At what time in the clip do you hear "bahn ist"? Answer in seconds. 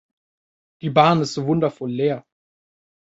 0.89-1.35